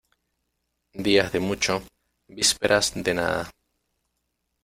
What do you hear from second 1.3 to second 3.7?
de mucho, vísperas de nada.